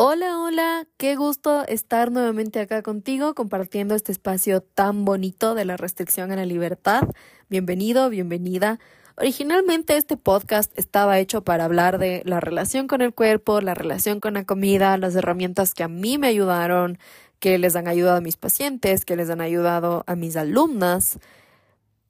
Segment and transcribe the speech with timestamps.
[0.00, 5.76] Hola, hola, qué gusto estar nuevamente acá contigo compartiendo este espacio tan bonito de la
[5.76, 7.02] restricción a la libertad.
[7.48, 8.78] Bienvenido, bienvenida.
[9.16, 14.20] Originalmente este podcast estaba hecho para hablar de la relación con el cuerpo, la relación
[14.20, 17.00] con la comida, las herramientas que a mí me ayudaron,
[17.40, 21.18] que les han ayudado a mis pacientes, que les han ayudado a mis alumnas.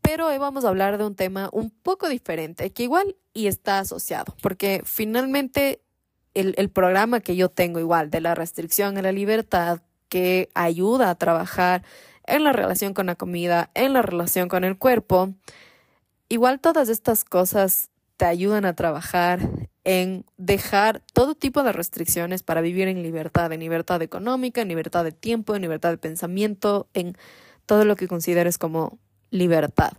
[0.03, 3.79] Pero hoy vamos a hablar de un tema un poco diferente, que igual y está
[3.79, 5.81] asociado, porque finalmente
[6.39, 11.15] el, programa que yo tengo igual de la restricción a la libertad que ayuda a
[11.17, 11.83] trabajar
[12.27, 15.35] en la relación con la comida, en la relación con el cuerpo,
[16.29, 19.41] igual todas estas cosas te ayudan a trabajar
[19.85, 25.05] en dejar todo tipo de restricciones para vivir en libertad, en libertad económica, en libertad
[25.05, 27.17] de tiempo, en libertad de pensamiento, en
[27.65, 28.99] todo lo que consideres como
[29.31, 29.93] libertad.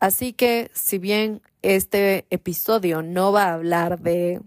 [0.00, 4.40] Así que si bien este episodio no va a hablar de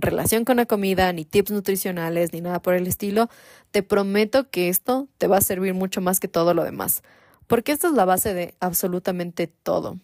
[0.00, 3.28] relación con la comida, ni tips nutricionales, ni nada por el estilo,
[3.70, 7.02] te prometo que esto te va a servir mucho más que todo lo demás,
[7.46, 9.98] porque esta es la base de absolutamente todo.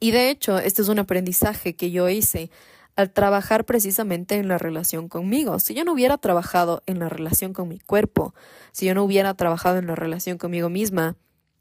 [0.00, 2.50] Y de hecho, este es un aprendizaje que yo hice
[2.96, 5.58] al trabajar precisamente en la relación conmigo.
[5.58, 8.34] Si yo no hubiera trabajado en la relación con mi cuerpo,
[8.72, 11.16] si yo no hubiera trabajado en la relación conmigo misma,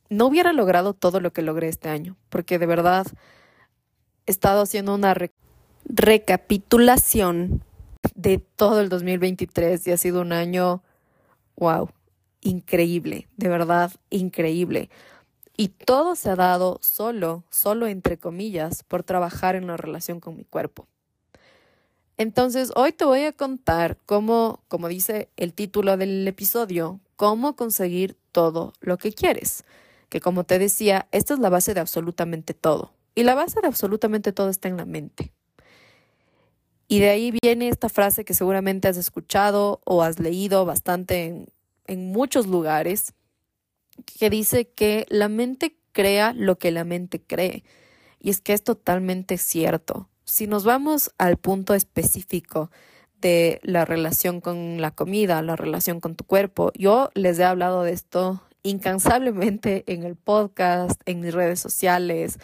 [0.09, 3.05] no hubiera logrado todo lo que logré este año, porque de verdad
[4.25, 5.13] he estado haciendo una
[5.85, 7.63] recapitulación
[8.13, 10.83] de todo el 2023 y ha sido un año,
[11.55, 11.89] wow,
[12.41, 14.89] increíble, de verdad increíble.
[15.57, 20.35] Y todo se ha dado solo, solo entre comillas, por trabajar en la relación con
[20.35, 20.87] mi cuerpo.
[22.17, 28.17] Entonces, hoy te voy a contar cómo, como dice el título del episodio, cómo conseguir
[28.31, 29.65] todo lo que quieres.
[30.09, 32.93] Que como te decía, esta es la base de absolutamente todo.
[33.15, 35.34] Y la base de absolutamente todo está en la mente.
[36.87, 41.45] Y de ahí viene esta frase que seguramente has escuchado o has leído bastante
[41.87, 43.13] en, muchos lugares,
[44.19, 47.63] que dice que la mente crea lo que la mente cree.
[48.19, 50.09] Y es que es totalmente cierto.
[50.25, 52.71] Si nos vamos al punto específico
[53.21, 57.83] de la relación con la comida, la relación con tu cuerpo, yo les he hablado
[57.83, 62.39] de esto incansablemente en el podcast, en mis redes sociales,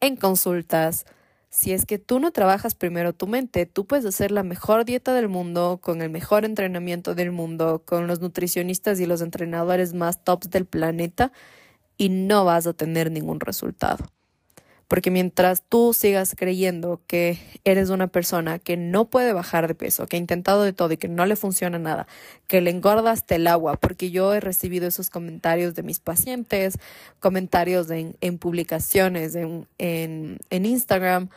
[0.00, 1.06] en consultas.
[1.50, 5.12] Si es que tú no trabajas primero tu mente, tú puedes hacer la mejor dieta
[5.12, 10.22] del mundo, con el mejor entrenamiento del mundo, con los nutricionistas y los entrenadores más
[10.22, 11.32] tops del planeta
[11.96, 14.06] y no vas a tener ningún resultado.
[14.90, 20.08] Porque mientras tú sigas creyendo que eres una persona que no puede bajar de peso,
[20.08, 22.08] que ha intentado de todo y que no le funciona nada,
[22.48, 26.76] que le engorda hasta el agua, porque yo he recibido esos comentarios de mis pacientes,
[27.20, 31.28] comentarios en, publicaciones, en, en, en Instagram,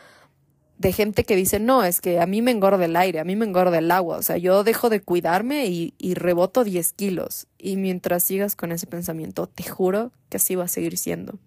[0.78, 3.36] de gente que dice, no, es que a mí me engorda el aire, a mí
[3.36, 7.46] me engorda el agua, o sea, yo dejo de cuidarme y, y, reboto 10 kilos.
[7.56, 11.38] Y mientras sigas con ese pensamiento, te juro que así va a seguir siendo.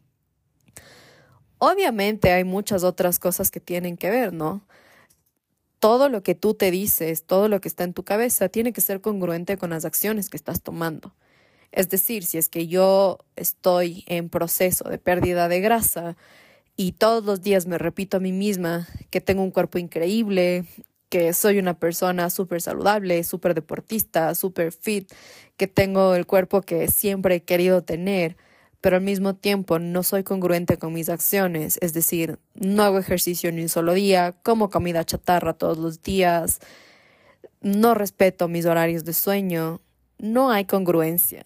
[1.60, 4.66] Obviamente hay muchas otras cosas que tienen que ver, ¿no?
[5.80, 8.82] Todo lo que tú te dices, todo lo que está en tu cabeza, tiene que
[8.82, 11.14] ser congruente con las acciones que estás tomando.
[11.72, 16.18] Es decir, si es que yo estoy en proceso de pérdida de grasa
[16.76, 20.66] y todos los días me repito a mí misma que tengo un cuerpo increíble,
[21.10, 25.12] que soy una persona súper saludable, súper deportista, súper fit,
[25.58, 28.38] que tengo el cuerpo que siempre he querido tener,
[28.82, 33.52] pero al mismo tiempo no soy congruente con mis acciones, es decir, no hago ejercicio
[33.52, 36.60] ni un solo día, como comida chatarra todos los días,
[37.62, 39.82] no respeto mis horarios de sueño,
[40.20, 41.46] no hay congruencia.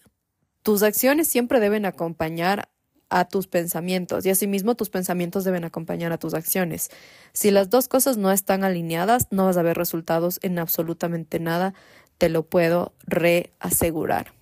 [0.62, 2.68] Tus acciones siempre deben acompañar
[3.08, 6.90] a tus pensamientos y asimismo tus pensamientos deben acompañar a tus acciones.
[7.32, 11.74] Si las dos cosas no están alineadas, no vas a ver resultados en absolutamente nada,
[12.18, 14.32] te lo puedo reasegurar.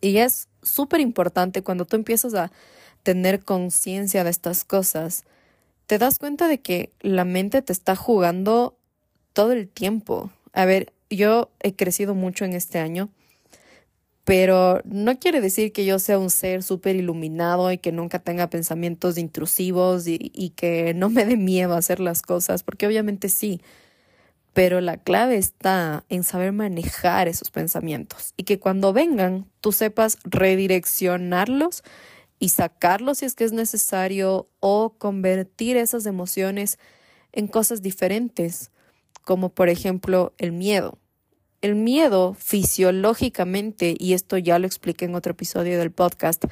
[0.00, 2.50] Y es súper importante cuando tú empiezas a
[3.02, 5.24] tener conciencia de estas cosas,
[5.86, 8.76] te das cuenta de que la mente te está jugando
[9.32, 10.30] todo el tiempo.
[10.52, 13.10] A ver, yo he crecido mucho en este año,
[14.24, 18.48] pero no quiere decir que yo sea un ser súper iluminado y que nunca tenga
[18.48, 23.28] pensamientos intrusivos y, y, que no me dé miedo a hacer las cosas, porque obviamente
[23.28, 23.60] sí
[24.54, 30.16] pero la clave está en saber manejar esos pensamientos y que cuando vengan tú sepas
[30.24, 31.82] redireccionarlos
[32.38, 36.78] y sacarlos si es que es necesario o convertir esas emociones
[37.32, 38.70] en cosas diferentes,
[39.22, 40.98] como por ejemplo el miedo.
[41.60, 46.44] El miedo fisiológicamente, y esto ya lo expliqué en otro episodio del podcast,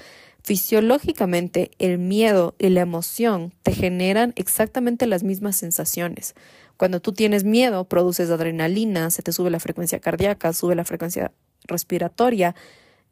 [0.44, 6.34] Fisiológicamente, el miedo y la emoción te generan exactamente las mismas sensaciones.
[6.82, 11.31] Cuando tú tienes miedo, produces adrenalina, se te sube la frecuencia cardíaca, sube la frecuencia
[11.69, 12.56] respiratoria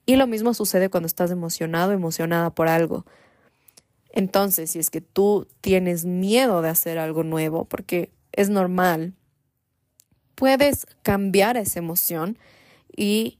[0.05, 3.06] y lo mismo sucede cuando estás emocionado, emocionada por algo.
[4.11, 9.14] Entonces, si es que tú tienes miedo de hacer algo nuevo, porque es normal,
[10.34, 12.38] puedes cambiar esa emoción
[12.96, 13.38] y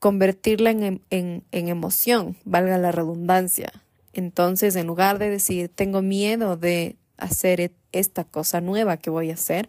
[0.00, 3.70] convertirla en, en, en, emoción, valga la redundancia.
[4.14, 7.60] Entonces, en lugar de decir, tengo miedo de hacer
[7.94, 9.68] esta cosa nueva que voy a hacer,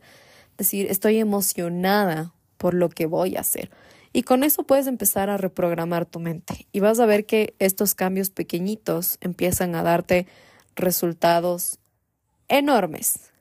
[0.58, 3.70] decir, estoy emocionada por lo que voy a hacer.
[4.14, 7.96] Y con eso puedes empezar a reprogramar tu mente y vas a ver que estos
[7.96, 10.26] cambios pequeñitos empiezan a darte
[10.76, 11.80] resultados
[12.48, 13.32] enormes,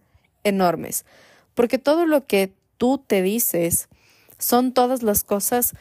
[0.42, 1.04] enormes.
[1.54, 3.88] Porque todo lo que tú te dices
[4.38, 5.74] son todas las cosas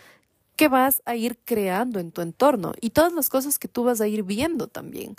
[0.55, 4.01] que vas a ir creando en tu entorno y todas las cosas que tú vas
[4.01, 5.15] a ir viendo también.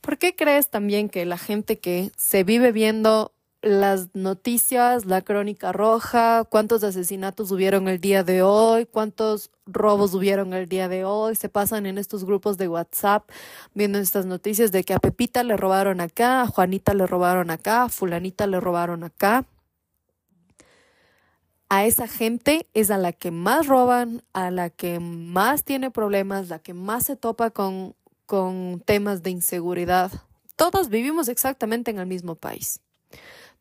[0.00, 3.32] ¿Por qué crees también que la gente que se vive viendo
[3.62, 10.54] las noticias, la crónica roja, cuántos asesinatos hubieron el día de hoy, cuántos robos hubieron
[10.54, 13.28] el día de hoy, se pasan en estos grupos de WhatsApp
[13.74, 17.84] viendo estas noticias de que a Pepita le robaron acá, a Juanita le robaron acá,
[17.84, 19.44] a fulanita le robaron acá.
[21.68, 26.48] A esa gente es a la que más roban, a la que más tiene problemas,
[26.48, 27.94] la que más se topa con,
[28.30, 30.12] con temas de inseguridad.
[30.54, 32.78] Todos vivimos exactamente en el mismo país.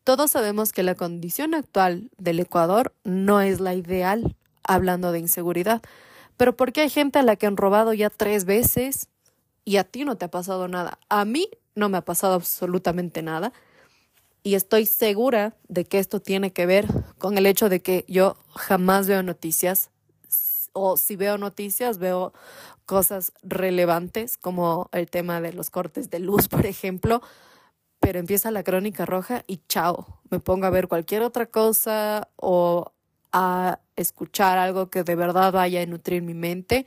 [0.03, 5.81] Todos sabemos que la condición actual del Ecuador no es la ideal, hablando de inseguridad.
[6.37, 9.07] Pero ¿por qué hay gente a la que han robado ya tres veces
[9.65, 10.99] y a ti no te ha pasado nada?
[11.09, 13.53] A mí no me ha pasado absolutamente nada.
[14.43, 16.85] Y estoy segura de que esto tiene que ver
[17.17, 19.89] con el hecho de que yo jamás veo noticias
[20.73, 22.33] o si veo noticias veo
[22.85, 27.21] cosas relevantes como el tema de los cortes de luz, por ejemplo,
[27.99, 32.91] pero empieza la crónica roja y chao, me pongo a ver cualquier otra cosa o
[33.31, 36.85] a escuchar algo que de verdad vaya a nutrir mi mente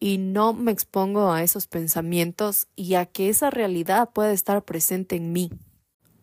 [0.00, 5.16] y no me expongo a esos pensamientos y a que esa realidad pueda estar presente
[5.16, 5.50] en mí.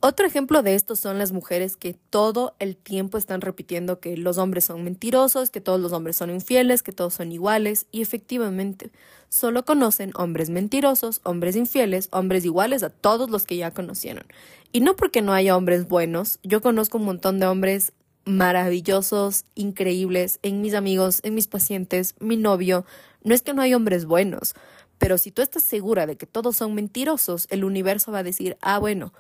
[0.08, 4.38] Otro ejemplo de esto son las mujeres que todo el tiempo están repitiendo que los
[4.38, 8.92] hombres son mentirosos, que todos los hombres son infieles, que todos son iguales, y efectivamente
[9.30, 14.28] solo conocen hombres mentirosos, hombres infieles, hombres iguales a todos los que ya conocieron.
[14.72, 17.92] Y no porque no haya hombres buenos, yo conozco un montón de hombres
[18.26, 22.86] maravillosos, increíbles, en mis amigos, en mis pacientes, mi novio.
[23.24, 24.54] No es que no hay hombres buenos,
[25.00, 28.56] pero si tú estás segura de que todos son mentirosos, el universo va a decir,
[28.62, 29.12] ah, bueno,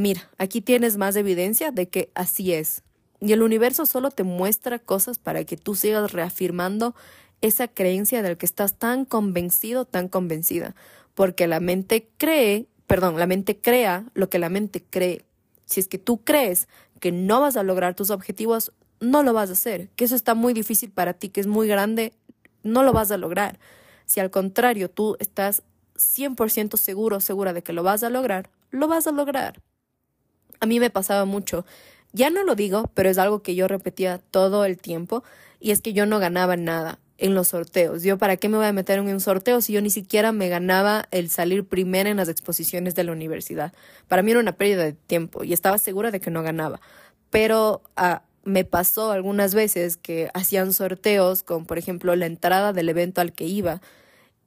[0.00, 2.82] mira, aquí tienes más evidencia de que así es.
[3.20, 6.94] Y el universo solo te muestra cosas para que tú sigas reafirmando
[7.42, 10.74] esa creencia del que estás tan convencido, tan convencida.
[11.14, 15.24] Porque la mente cree, perdón, la mente crea lo que la mente cree.
[15.66, 16.68] Si es que tú crees
[16.98, 19.88] que no vas a lograr tus objetivos, no lo vas a hacer.
[19.96, 22.12] Que eso está muy difícil para ti, que es muy grande,
[22.62, 23.58] no lo vas a lograr.
[24.06, 25.62] Si al contrario tú estás
[25.96, 29.60] 100% seguro, segura de que lo vas a lograr, lo vas a lograr.
[30.60, 31.64] A mí me pasaba mucho.
[32.12, 35.22] Ya no lo digo, pero es algo que yo repetía todo el tiempo
[35.58, 38.02] y es que yo no ganaba nada en los sorteos.
[38.02, 40.48] Yo, ¿para qué me voy a meter en un sorteo si yo ni siquiera me
[40.48, 43.72] ganaba el salir primero en las exposiciones de la universidad?
[44.08, 46.80] Para mí era una pérdida de tiempo y estaba segura de que no ganaba.
[47.30, 52.88] Pero ah, me pasó algunas veces que hacían sorteos con, por ejemplo, la entrada del
[52.88, 53.80] evento al que iba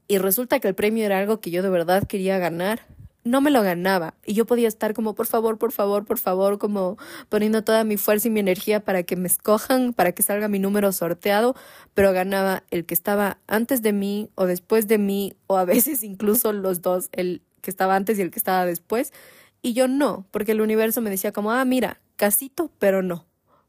[0.08, 2.86] y resulta que el premio era algo que yo de verdad quería ganar
[3.24, 6.58] no me lo ganaba y yo podía estar como por favor, por favor, por favor,
[6.58, 6.98] como
[7.30, 10.60] poniendo toda mi fuerza y mi energía para que me escojan, para que salga mi
[10.60, 11.56] número sorteado,
[11.94, 16.04] pero ganaba el que estaba antes de mí o después de mí o a veces
[16.04, 19.14] incluso los dos, el que estaba antes y el que estaba después
[19.62, 23.26] y yo no, porque el universo me decía como, ah, mira, casito, pero no,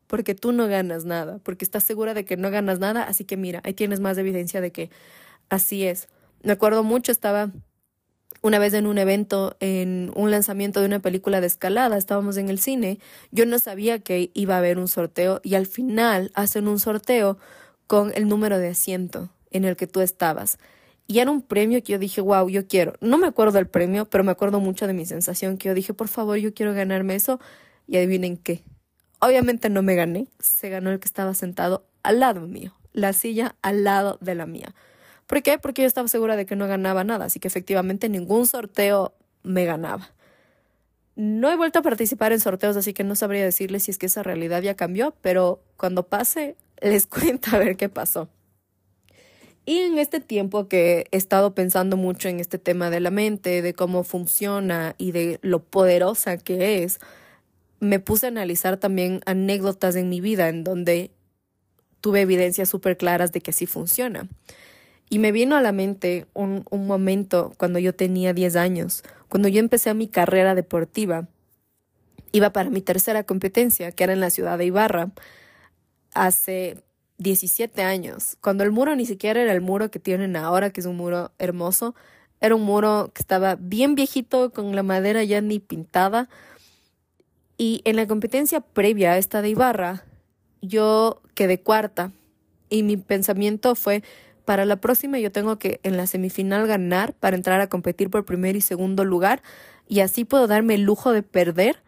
[0.08, 3.36] porque tú no ganas nada, porque estás segura de que no ganas nada, así que
[3.36, 4.90] mira, ahí tienes más evidencia de que
[5.48, 6.08] así es.
[6.42, 7.52] Me acuerdo mucho, estaba
[8.44, 12.50] una vez en un evento, en un lanzamiento de una película de escalada, estábamos en
[12.50, 12.98] el cine,
[13.30, 17.38] yo no sabía que iba a haber un sorteo y al final hacen un sorteo
[17.86, 20.58] con el número de asiento en el que tú estabas.
[21.06, 22.92] Y era un premio que yo dije, wow, yo quiero.
[23.00, 25.94] No me acuerdo del premio, pero me acuerdo mucho de mi sensación que yo dije,
[25.94, 27.40] por favor, yo quiero ganarme eso.
[27.86, 28.62] Y adivinen qué.
[29.20, 33.56] Obviamente no me gané, se ganó el que estaba sentado al lado mío, la silla
[33.62, 34.74] al lado de la mía.
[35.26, 35.58] ¿Por qué?
[35.58, 39.64] Porque yo estaba segura de que no ganaba nada, así que efectivamente ningún sorteo me
[39.64, 40.10] ganaba.
[41.16, 44.06] No he vuelto a participar en sorteos, así que no sabría decirles si es que
[44.06, 48.28] esa realidad ya cambió, pero cuando pase les cuento a ver qué pasó.
[49.66, 53.62] Y en este tiempo que he estado pensando mucho en este tema de la mente,
[53.62, 56.98] de cómo funciona y de lo poderosa que es,
[57.80, 61.10] me puse a analizar también anécdotas en mi vida en donde
[62.02, 64.28] tuve evidencias súper claras de que así funciona.
[65.14, 69.46] Y me vino a la mente un, un momento cuando yo tenía 10 años, cuando
[69.46, 71.28] yo empecé mi carrera deportiva.
[72.32, 75.12] Iba para mi tercera competencia, que era en la ciudad de Ibarra,
[76.14, 76.82] hace
[77.18, 80.86] 17 años, cuando el muro ni siquiera era el muro que tienen ahora, que es
[80.86, 81.94] un muro hermoso,
[82.40, 86.28] era un muro que estaba bien viejito, con la madera ya ni pintada.
[87.56, 90.06] Y en la competencia previa a esta de Ibarra,
[90.60, 92.10] yo quedé cuarta
[92.68, 94.02] y mi pensamiento fue,
[94.44, 98.24] para la próxima yo tengo que en la semifinal ganar para entrar a competir por
[98.24, 99.42] primer y segundo lugar
[99.88, 101.82] y así puedo darme el lujo de perder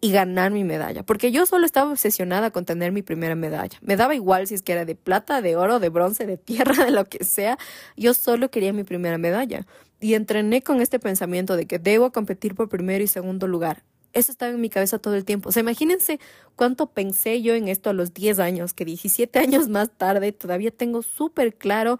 [0.00, 3.78] y ganar mi medalla, porque yo solo estaba obsesionada con tener mi primera medalla.
[3.82, 6.72] Me daba igual si es que era de plata, de oro, de bronce, de tierra,
[6.84, 7.58] de lo que sea,
[7.96, 9.66] yo solo quería mi primera medalla.
[10.00, 13.82] Y entrené con este pensamiento de que debo competir por primero y segundo lugar.
[14.12, 15.48] Eso estaba en mi cabeza todo el tiempo.
[15.48, 16.18] O sea, imagínense
[16.56, 20.70] cuánto pensé yo en esto a los 10 años, que 17 años más tarde todavía
[20.70, 21.98] tengo súper claro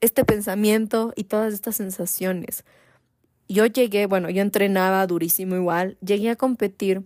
[0.00, 2.64] este pensamiento y todas estas sensaciones.
[3.48, 7.02] Yo llegué, bueno, yo entrenaba durísimo igual, llegué a competir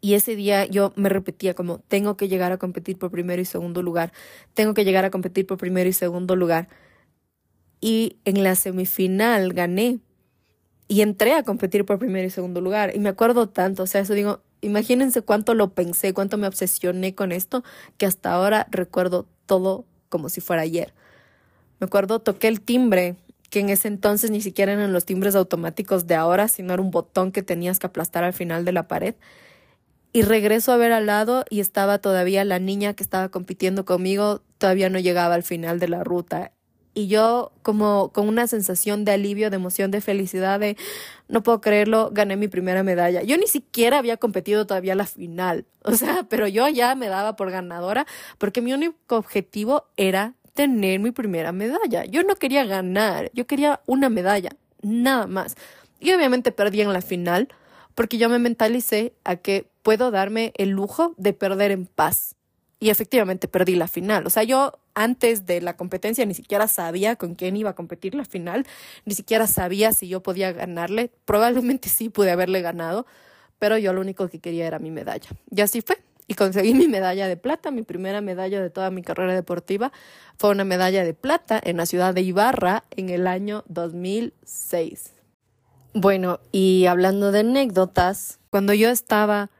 [0.00, 3.44] y ese día yo me repetía como, tengo que llegar a competir por primero y
[3.44, 4.12] segundo lugar,
[4.54, 6.68] tengo que llegar a competir por primero y segundo lugar.
[7.80, 10.00] Y en la semifinal gané
[10.88, 12.92] y entré a competir por primero y segundo lugar.
[12.96, 17.14] Y me acuerdo tanto, o sea, eso digo, imagínense cuánto lo pensé, cuánto me obsesioné
[17.14, 17.62] con esto,
[17.98, 20.94] que hasta ahora recuerdo todo como si fuera ayer.
[21.78, 23.16] Me acuerdo, toqué el timbre,
[23.50, 26.90] que en ese entonces ni siquiera eran los timbres automáticos de ahora, sino era un
[26.90, 29.14] botón que tenías que aplastar al final de la pared.
[30.12, 34.42] Y regreso a ver al lado y estaba todavía la niña que estaba compitiendo conmigo,
[34.56, 36.52] todavía no llegaba al final de la ruta
[36.94, 40.76] y yo como con una sensación de alivio, de emoción, de felicidad, de
[41.28, 43.22] no puedo creerlo, gané mi primera medalla.
[43.22, 47.36] Yo ni siquiera había competido todavía la final, o sea, pero yo ya me daba
[47.36, 48.06] por ganadora
[48.38, 52.04] porque mi único objetivo era tener mi primera medalla.
[52.04, 54.50] Yo no quería ganar, yo quería una medalla,
[54.82, 55.54] nada más.
[56.00, 57.48] Y obviamente perdí en la final
[57.94, 62.36] porque yo me mentalicé a que puedo darme el lujo de perder en paz.
[62.80, 64.26] Y efectivamente perdí la final.
[64.26, 68.14] O sea, yo antes de la competencia ni siquiera sabía con quién iba a competir
[68.14, 68.66] la final,
[69.04, 71.10] ni siquiera sabía si yo podía ganarle.
[71.24, 73.06] Probablemente sí pude haberle ganado,
[73.58, 75.30] pero yo lo único que quería era mi medalla.
[75.50, 75.98] Y así fue.
[76.30, 79.92] Y conseguí mi medalla de plata, mi primera medalla de toda mi carrera deportiva.
[80.36, 85.14] Fue una medalla de plata en la ciudad de Ibarra en el año 2006.
[85.94, 89.50] Bueno, y hablando de anécdotas, cuando yo estaba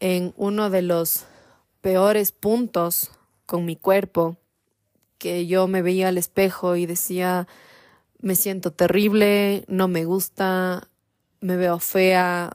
[0.00, 1.26] en uno de los
[1.80, 3.10] peores puntos
[3.46, 4.36] con mi cuerpo,
[5.18, 7.46] que yo me veía al espejo y decía,
[8.20, 10.88] me siento terrible, no me gusta,
[11.40, 12.52] me veo fea.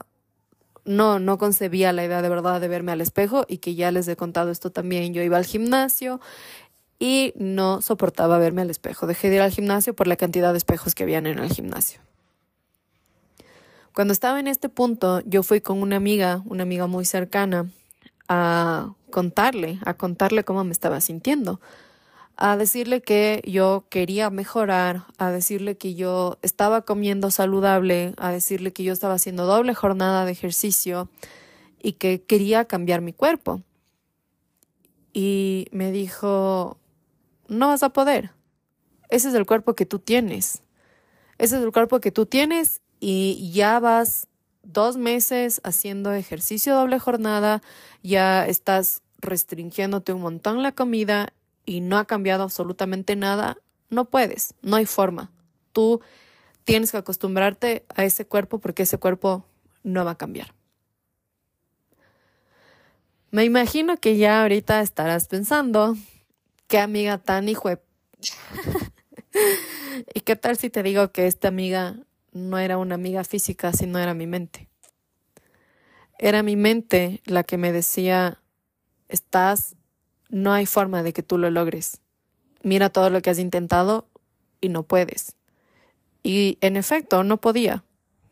[0.84, 4.08] No, no concebía la idea de verdad de verme al espejo y que ya les
[4.08, 5.13] he contado esto también.
[5.13, 6.22] Yo iba al gimnasio
[7.00, 9.08] y no soportaba verme al espejo.
[9.08, 12.00] Dejé de ir al gimnasio por la cantidad de espejos que habían en el gimnasio.
[13.94, 17.70] Cuando estaba en este punto, yo fui con una amiga, una amiga muy cercana,
[18.27, 21.60] a contarle, a contarle cómo me estaba sintiendo
[22.38, 28.74] a decirle que yo quería mejorar, a decirle que yo estaba comiendo saludable, a decirle
[28.74, 31.10] que yo estaba haciendo doble jornada de ejercicio
[31.82, 33.62] y que quería cambiar mi cuerpo.
[35.13, 36.77] Y me dijo,
[37.48, 38.32] no vas a poder.
[39.10, 40.62] Ese es el cuerpo que tú tienes.
[41.38, 44.27] Ese es el cuerpo que tú tienes y ya vas
[44.65, 47.62] dos meses haciendo ejercicio doble jornada,
[48.03, 51.34] ya estás restringiéndote un montón la comida
[51.65, 53.57] y no ha cambiado absolutamente nada,
[53.89, 55.31] no puedes, no hay forma.
[55.72, 56.01] Tú
[56.63, 59.45] tienes que acostumbrarte a ese cuerpo porque ese cuerpo
[59.84, 60.53] no va a cambiar.
[63.31, 65.95] Me imagino que ya ahorita estarás pensando,
[66.67, 67.69] qué amiga tan hijo
[70.13, 71.98] ¿Y qué tal si te digo que esta amiga
[72.36, 74.68] no era una amiga física, sino era mi mente?
[76.20, 78.42] Era mi mente la que me decía,
[79.08, 79.75] estás
[80.30, 82.01] no hay forma de que tú lo logres.
[82.62, 84.08] Mira todo lo que has intentado
[84.60, 85.36] y no puedes.
[86.24, 87.86] Y en efecto, no podía.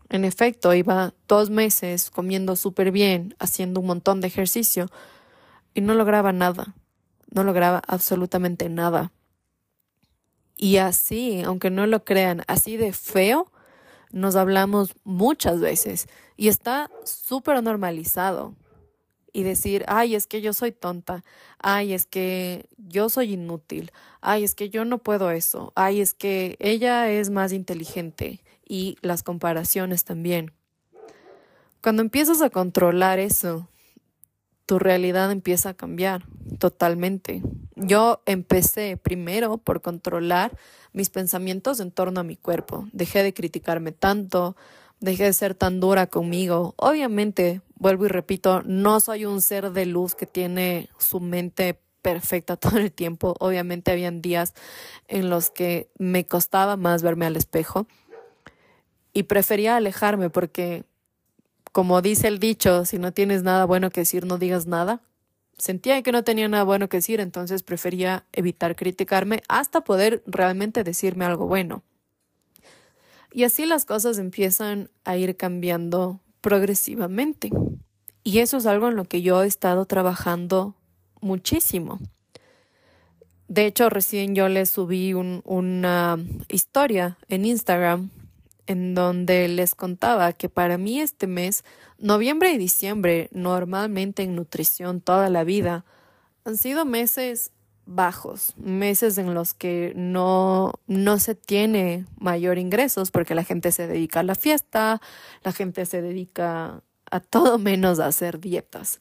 [0.10, 4.89] En efecto, iba dos meses comiendo súper bien, haciendo un montón de ejercicio
[5.74, 6.75] y no lograba nada.
[7.31, 9.12] No lograba absolutamente nada.
[10.57, 13.51] Y así, aunque no lo crean, así de feo,
[14.13, 18.55] nos hablamos muchas veces y está súper normalizado.
[19.36, 21.24] y decir, ay, es que yo soy tonta,
[21.58, 23.91] ay, es que yo soy inútil,
[24.22, 28.96] ay, es que yo no puedo eso, ay, es que ella es más inteligente y
[29.01, 30.51] las comparaciones también.
[31.82, 33.67] Cuando empiezas a controlar eso,
[34.65, 36.25] tu realidad empieza a cambiar
[36.60, 37.41] totalmente.
[37.75, 40.58] Yo empecé primero por controlar
[40.93, 42.88] mis pensamientos en torno a mi cuerpo.
[42.93, 44.55] Dejé de criticarme tanto,
[45.00, 46.74] dejé de ser tan dura conmigo.
[46.77, 52.55] Obviamente, vuelvo y repito, no soy un ser de luz que tiene su mente perfecta
[52.58, 53.36] todo el tiempo.
[53.39, 54.53] Obviamente habían días
[55.08, 57.88] en los que me costaba más verme al espejo
[59.13, 60.86] y prefería alejarme porque
[61.74, 65.01] como dice el dicho, si no tienes nada bueno que decir, no digas nada.
[65.58, 70.84] Sentía que no tenía nada bueno que decir, entonces prefería evitar criticarme hasta poder realmente
[70.84, 71.82] decirme algo bueno.
[73.32, 77.50] Y así las cosas empiezan a ir cambiando progresivamente.
[78.24, 80.75] Y eso es algo en lo que yo he estado trabajando
[81.22, 82.00] muchísimo.
[83.48, 88.12] De hecho, recién yo le subí una historia en Instagram
[88.67, 91.63] en donde les contaba que para mí este mes,
[91.98, 95.86] noviembre y diciembre, normalmente en nutrición toda la vida,
[96.46, 97.51] han sido meses
[97.86, 103.88] bajos, meses en los que no, no se tiene mayor ingresos porque la gente se
[103.88, 105.01] dedica a la fiesta,
[105.43, 109.00] la gente se dedica a todo menos a hacer dietas.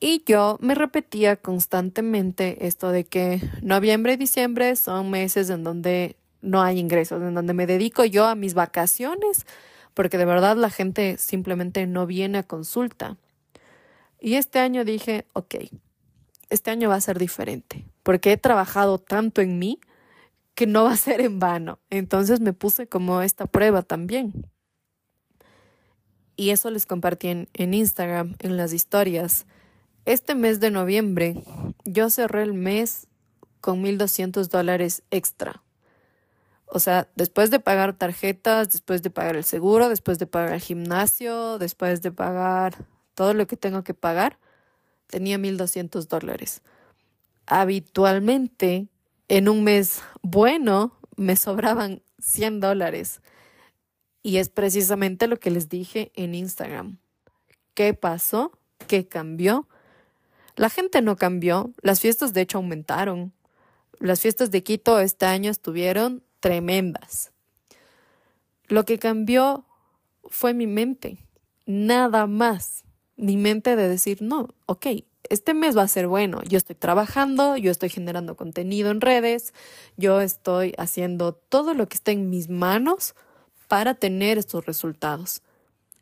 [0.00, 6.16] Y yo me repetía constantemente esto de que noviembre y diciembre son meses en donde
[6.44, 9.46] no hay ingresos, en donde me dedico yo a mis vacaciones,
[9.94, 13.16] porque de verdad la gente simplemente no viene a consulta.
[14.20, 15.56] Y este año dije, ok,
[16.50, 19.80] este año va a ser diferente, porque he trabajado tanto en mí
[20.54, 21.80] que no va a ser en vano.
[21.90, 24.46] Entonces me puse como esta prueba también.
[26.36, 29.46] Y eso les compartí en, Instagram, en las historias.
[30.04, 31.42] Este mes de noviembre,
[31.84, 33.06] yo cerré el mes
[33.60, 35.63] con 1.200 dólares extra.
[36.66, 40.60] O sea, después de pagar tarjetas, después de pagar el seguro, después de pagar el
[40.60, 44.38] gimnasio, después de pagar todo lo que tengo que pagar,
[45.06, 46.62] tenía 1.200 dólares.
[47.46, 48.88] Habitualmente,
[49.28, 53.20] en un mes bueno, me sobraban 100 dólares.
[54.22, 56.98] Y es precisamente lo que les dije en Instagram.
[57.74, 58.52] ¿Qué pasó?
[58.88, 59.68] ¿Qué cambió?
[60.56, 63.32] La gente no cambió, las fiestas de hecho aumentaron.
[63.98, 67.32] Las fiestas de Quito este año estuvieron tremendas.
[68.68, 69.64] Lo que cambió
[70.24, 71.16] fue mi mente,
[71.64, 72.84] nada más.
[73.16, 74.88] Mi mente de decir, no, ok,
[75.30, 76.42] este mes va a ser bueno.
[76.42, 79.54] Yo estoy trabajando, yo estoy generando contenido en redes,
[79.96, 83.14] yo estoy haciendo todo lo que está en mis manos
[83.66, 85.40] para tener estos resultados.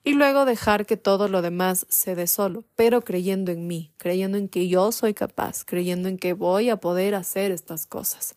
[0.03, 4.39] Y luego dejar que todo lo demás se dé solo, pero creyendo en mí, creyendo
[4.39, 8.35] en que yo soy capaz, creyendo en que voy a poder hacer estas cosas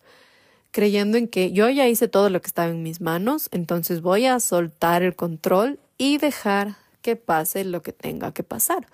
[0.75, 4.25] creyendo en que yo ya hice todo lo que estaba en mis manos, entonces voy
[4.25, 8.85] a soltar el control y dejar que pase lo que tenga que pasar.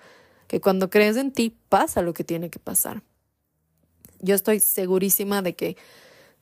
[0.46, 3.02] Que cuando crees en ti, pasa lo que tiene que pasar.
[4.20, 5.76] Yo estoy segurísima de que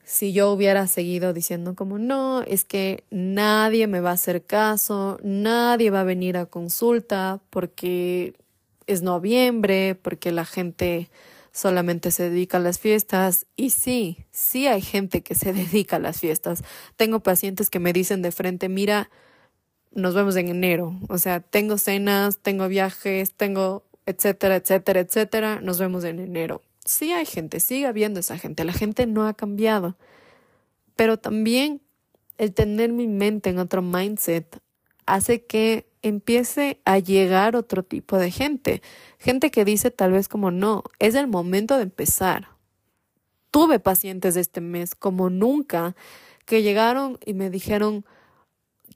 [0.05, 5.19] si yo hubiera seguido diciendo como no, es que nadie me va a hacer caso,
[5.23, 8.35] nadie va a venir a consulta porque
[8.87, 11.09] es noviembre, porque la gente
[11.53, 13.47] solamente se dedica a las fiestas.
[13.57, 16.63] Y sí, sí hay gente que se dedica a las fiestas.
[16.97, 19.11] Tengo pacientes que me dicen de frente, mira,
[19.93, 20.99] nos vemos en enero.
[21.09, 25.61] O sea, tengo cenas, tengo viajes, tengo etcétera, etcétera, etcétera.
[25.61, 26.63] Nos vemos en enero.
[26.85, 28.65] Sí hay gente, sigue habiendo esa gente.
[28.65, 29.97] La gente no ha cambiado.
[30.97, 31.83] Pero también
[32.39, 34.61] el tener mi mente en otro mindset
[35.15, 38.83] hace que empiece a llegar otro tipo de gente.
[39.19, 42.49] Gente que dice tal vez como no, es el momento de empezar.
[43.51, 45.97] Tuve pacientes este mes como nunca
[46.47, 48.05] que llegaron y me dijeron,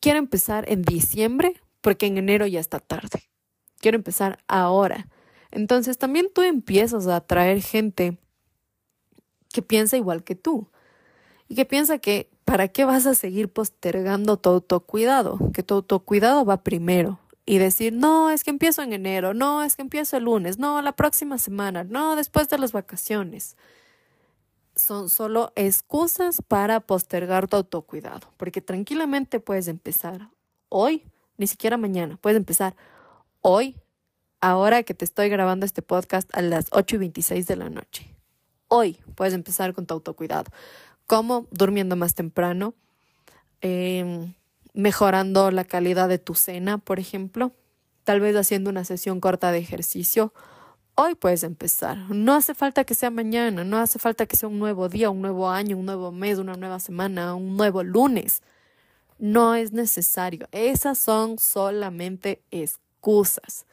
[0.00, 3.24] quiero empezar en diciembre porque en enero ya está tarde.
[3.81, 5.09] Quiero empezar ahora.
[5.50, 8.18] Entonces también tú empiezas a atraer gente
[9.53, 10.68] que piensa igual que tú
[11.48, 15.38] y que piensa que ¿para qué vas a seguir postergando tu autocuidado?
[15.52, 17.18] Que tu autocuidado va primero.
[17.46, 20.80] Y decir, no, es que empiezo en enero, no, es que empiezo el lunes, no,
[20.80, 23.57] la próxima semana, no, después de las vacaciones.
[24.76, 30.30] Son solo excusas para postergar tu autocuidado, porque tranquilamente puedes empezar
[30.70, 31.04] hoy,
[31.37, 32.76] ni siquiera mañana, puedes empezar
[33.42, 33.76] hoy,
[34.40, 38.14] ahora que te estoy grabando este podcast a las 8 y 26 de la noche.
[38.68, 40.50] Hoy puedes empezar con tu autocuidado
[41.07, 41.47] ¿Cómo?
[41.51, 42.75] Durmiendo más temprano,
[43.61, 44.35] em,
[44.73, 47.53] mejorando la calidad de tu cena, por ejemplo,
[48.05, 50.33] tal vez haciendo una sesión corta de ejercicio,
[50.95, 51.99] hoy puedes empezar.
[52.11, 55.21] No hace falta que sea mañana, no hace falta que sea un nuevo día, un
[55.21, 58.43] nuevo año, un nuevo mes, una nueva semana, un nuevo lunes.
[59.19, 60.49] No es necesario.
[60.53, 63.67] Esas son solamente excusas.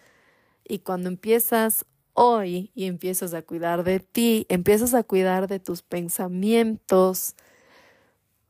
[0.67, 5.81] Y cuando empiezas hoy y empiezas a cuidar de ti, empiezas a cuidar de tus
[5.81, 7.35] pensamientos,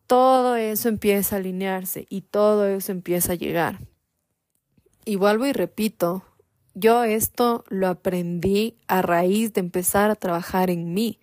[0.08, 3.80] todo eso empieza a alinearse y todo eso empieza a llegar.
[5.06, 6.24] Y vuelvo y repito,
[6.74, 11.20] yo esto lo aprendí a raíz de empezar a trabajar en mí,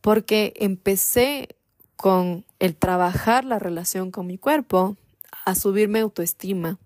[0.00, 1.56] porque empecé
[1.96, 4.96] con el trabajar la relación con mi cuerpo,
[5.44, 6.78] a subirme autoestima,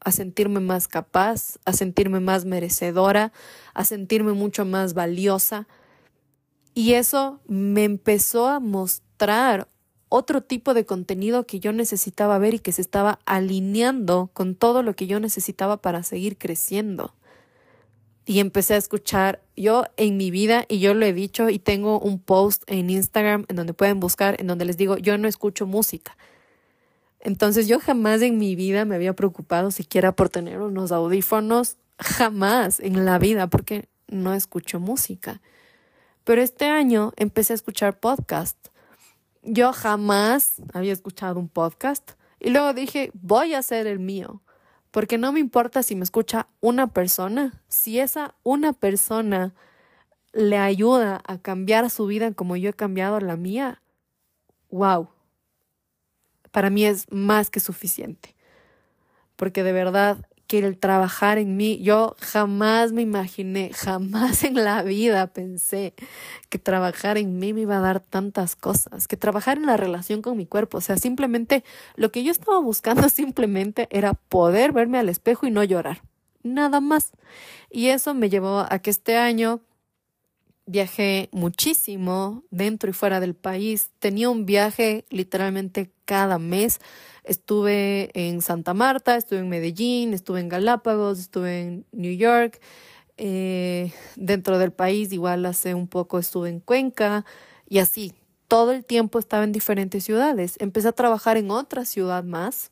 [0.00, 3.32] a sentirme más capaz, a sentirme más merecedora,
[3.74, 5.66] a sentirme mucho más valiosa.
[6.74, 9.68] Y eso me empezó a mostrar
[10.08, 14.82] otro tipo de contenido que yo necesitaba ver y que se estaba alineando con todo
[14.82, 17.14] lo que yo necesitaba para seguir creciendo.
[18.24, 21.98] Y empecé a escuchar yo en mi vida, y yo lo he dicho, y tengo
[21.98, 25.66] un post en Instagram en donde pueden buscar, en donde les digo, yo no escucho
[25.66, 26.16] música.
[27.20, 32.80] Entonces yo jamás en mi vida me había preocupado siquiera por tener unos audífonos, jamás
[32.80, 35.40] en la vida, porque no escucho música.
[36.24, 38.58] Pero este año empecé a escuchar podcast.
[39.42, 44.42] Yo jamás había escuchado un podcast y luego dije, voy a hacer el mío,
[44.90, 49.54] porque no me importa si me escucha una persona, si esa una persona
[50.32, 53.82] le ayuda a cambiar su vida como yo he cambiado la mía,
[54.70, 55.08] wow,
[56.58, 58.34] para mí es más que suficiente.
[59.36, 60.18] Porque de verdad
[60.48, 65.94] que el trabajar en mí, yo jamás me imaginé, jamás en la vida pensé
[66.48, 70.20] que trabajar en mí me iba a dar tantas cosas, que trabajar en la relación
[70.20, 71.62] con mi cuerpo, o sea, simplemente
[71.94, 76.02] lo que yo estaba buscando simplemente era poder verme al espejo y no llorar,
[76.42, 77.12] nada más.
[77.70, 79.60] Y eso me llevó a que este año
[80.68, 83.90] viajé muchísimo dentro y fuera del país.
[83.98, 86.78] Tenía un viaje literalmente cada mes.
[87.24, 92.60] Estuve en Santa Marta, estuve en Medellín, estuve en Galápagos, estuve en New York.
[93.16, 97.24] Eh, dentro del país igual hace un poco estuve en Cuenca
[97.66, 98.12] y así.
[98.46, 100.56] Todo el tiempo estaba en diferentes ciudades.
[100.58, 102.70] Empecé a trabajar en otra ciudad más.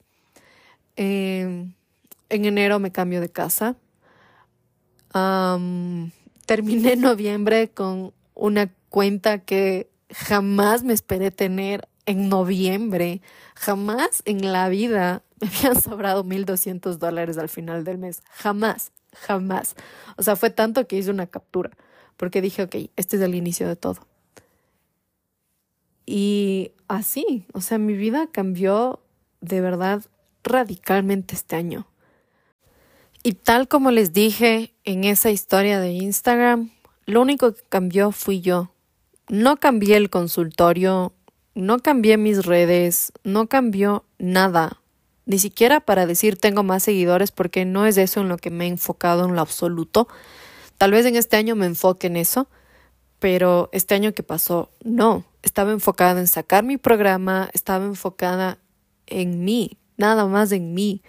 [0.97, 1.75] en
[2.29, 3.77] enero me cambio de casa
[6.47, 13.21] terminé noviembre con una cuenta que jamás me esperé tener en noviembre.
[13.55, 18.23] Jamás en la vida me habían sobrado 1.200 dólares al final del mes.
[18.31, 19.75] Jamás, jamás.
[20.17, 21.71] O sea, fue tanto que hice una captura,
[22.17, 24.07] porque dije, ok, este es el inicio de todo.
[26.07, 29.01] Y así, o sea, mi vida cambió
[29.41, 30.05] de verdad
[30.45, 31.89] radicalmente este año.
[33.27, 36.71] Y tal como les dije en esa historia de Instagram,
[37.07, 38.71] lo único que cambió fui yo.
[39.29, 41.13] No cambié el consultorio,
[41.53, 44.81] no cambié mis redes, no cambió nada.
[45.25, 48.67] Ni siquiera para decir tengo más seguidores porque no es eso en lo que me
[48.67, 50.07] he enfocado en lo absoluto.
[50.79, 52.47] Tal vez en este año me enfoque en eso,
[53.19, 55.25] pero este año que pasó, no.
[55.43, 58.59] Estaba enfocada en sacar mi programa, estaba enfocada
[59.09, 61.03] en mí, nada más en mí.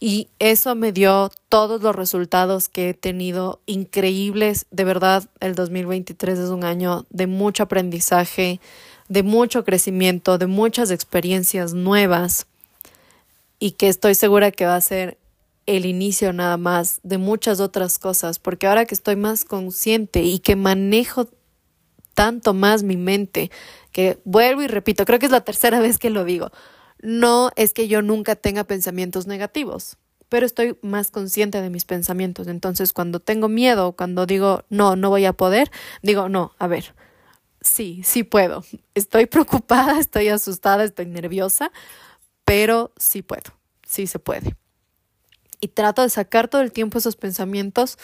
[0.00, 4.66] Y eso me dio todos los resultados que he tenido increíbles.
[4.70, 8.60] De verdad, el 2023 es un año de mucho aprendizaje,
[9.08, 12.46] de mucho crecimiento, de muchas experiencias nuevas
[13.58, 15.18] y que estoy segura que va a ser
[15.66, 20.38] el inicio nada más de muchas otras cosas, porque ahora que estoy más consciente y
[20.38, 21.28] que manejo
[22.14, 23.50] tanto más mi mente,
[23.92, 26.50] que vuelvo y repito, creo que es la tercera vez que lo digo,
[27.00, 29.96] no es que yo nunca tenga pensamientos negativos,
[30.28, 32.48] pero estoy más consciente de mis pensamientos.
[32.48, 35.70] Entonces, cuando tengo miedo, cuando digo, no, no voy a poder,
[36.02, 36.94] digo, no, a ver,
[37.60, 38.64] sí, sí puedo.
[38.94, 41.72] Estoy preocupada, estoy asustada, estoy nerviosa,
[42.44, 43.52] pero sí puedo,
[43.86, 44.56] sí se puede.
[45.60, 47.98] Y trato de sacar todo el tiempo esos pensamientos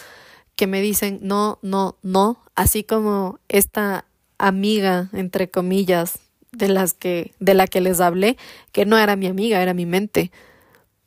[0.56, 4.06] que me dicen, no, no, no, así como esta
[4.38, 6.18] amiga, entre comillas,
[6.56, 8.36] de las que de la que les hablé,
[8.72, 10.30] que no era mi amiga, era mi mente.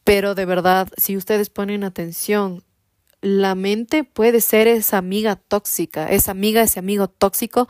[0.04, 2.64] Pero de verdad, si ustedes ponen atención,
[3.22, 7.68] la mente puede ser esa amiga tóxica, esa amiga, ese amigo tóxico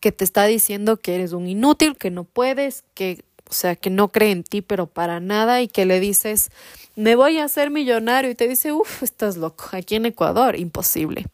[0.00, 3.90] que te está diciendo que eres un inútil, que no puedes, que o sea, que
[3.90, 6.50] no cree en ti, pero para nada, y que le dices,
[6.96, 11.26] me voy a hacer millonario, y te dice, uff, estás loco, aquí en Ecuador, imposible.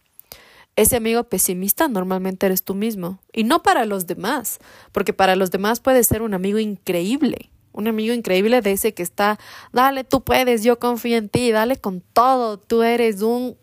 [0.80, 3.20] Ese amigo pesimista normalmente eres tú mismo.
[3.34, 4.60] Y no para los demás,
[4.92, 9.02] porque para los demás puede ser un amigo increíble, Un amigo increíble de ese que
[9.02, 9.38] está,
[9.74, 13.58] dale, tú puedes, yo confío en ti, dale con todo, tú eres un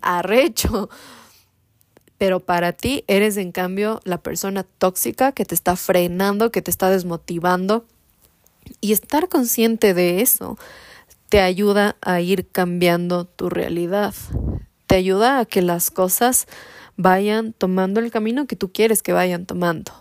[0.00, 0.88] arrecho.
[2.18, 6.70] Pero para ti eres en cambio la persona tóxica que te está frenando, que te
[6.70, 7.84] está desmotivando.
[8.80, 10.56] Y estar consciente de eso
[11.30, 14.14] te ayuda a ir cambiando tu realidad.
[14.88, 16.48] Te ayuda a que las cosas
[16.96, 19.92] vayan tomando el camino que tú quieres que vayan tomando.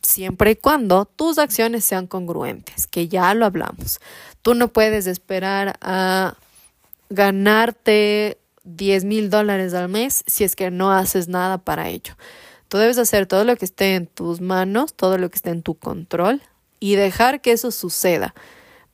[0.00, 4.00] Siempre y cuando tus acciones sean congruentes, que ya lo hablamos.
[4.42, 6.36] Tú no puedes esperar a
[7.10, 12.14] ganarte 10 mil dólares al mes si es que no haces nada para ello.
[12.68, 15.62] Tú debes hacer todo lo que esté en tus manos, todo lo que esté en
[15.62, 16.42] tu control
[16.80, 18.34] y dejar que eso suceda.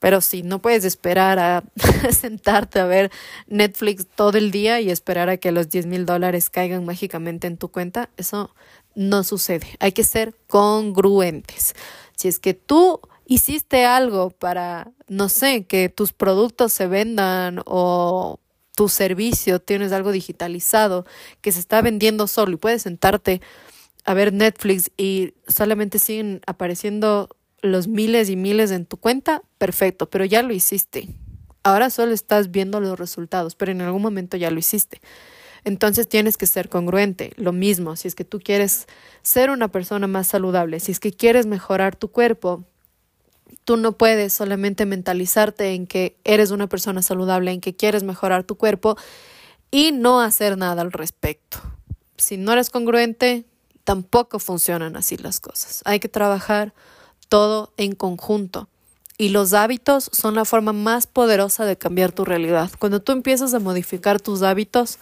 [0.01, 1.63] Pero si no puedes esperar a
[2.11, 3.13] sentarte a ver
[3.47, 7.57] Netflix todo el día y esperar a que los 10 mil dólares caigan mágicamente en
[7.57, 8.53] tu cuenta, eso
[8.97, 9.67] no sucede.
[9.79, 11.75] Hay que ser congruentes.
[12.17, 18.41] Si es que tú hiciste algo para, no sé, que tus productos se vendan o
[18.75, 21.05] tu servicio, tienes algo digitalizado
[21.41, 23.41] que se está vendiendo solo y puedes sentarte
[24.05, 27.29] a ver Netflix y solamente siguen apareciendo
[27.63, 31.09] los miles y miles en tu cuenta, perfecto, pero ya lo hiciste.
[31.63, 35.01] Ahora solo estás viendo los resultados, pero en algún momento ya lo hiciste.
[35.65, 37.33] Entonces tienes que ser congruente.
[37.37, 38.87] Lo mismo, si es que tú quieres
[39.23, 42.65] ser una persona más saludable, si es que quieres mejorar tu cuerpo,
[43.65, 48.45] tú no puedes solamente mentalizarte en que eres una persona saludable, en que quieres mejorar
[48.45, 48.97] tu cuerpo
[49.71, 51.59] y no hacer nada al respecto.
[52.17, 53.45] Si no eres congruente,
[53.85, 55.83] tampoco funcionan así las cosas.
[55.85, 56.73] Hay que trabajar
[57.31, 58.69] todo en conjunto.
[59.17, 62.71] Y los hábitos son la forma más poderosa de cambiar tu realidad.
[62.79, 64.99] Cuando tú empiezas a modificar tus hábitos,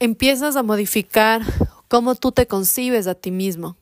[0.00, 1.42] empiezas a modificar
[1.86, 3.76] cómo tú te concibes a ti mismo.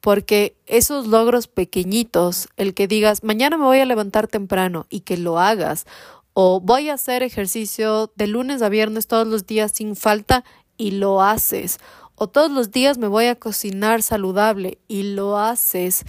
[0.00, 5.16] Porque esos logros pequeñitos, el que digas, mañana me voy a levantar temprano y que
[5.16, 5.86] lo hagas,
[6.32, 10.44] o voy a hacer ejercicio de lunes a viernes todos los días sin falta
[10.76, 11.78] y lo haces,
[12.16, 16.04] o todos los días me voy a cocinar saludable y lo haces,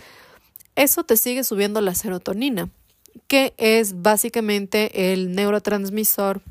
[0.76, 2.70] eso te sigue subiendo la serotonina,
[3.28, 6.42] que es básicamente el neurotransmisor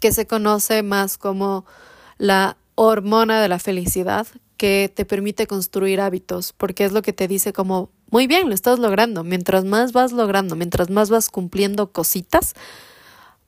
[0.00, 1.64] que se conoce más como
[2.18, 7.28] la hormona de la felicidad, que te permite construir hábitos, porque es lo que te
[7.28, 9.24] dice como, muy bien, lo estás logrando.
[9.24, 12.54] Mientras más vas logrando, mientras más vas cumpliendo cositas,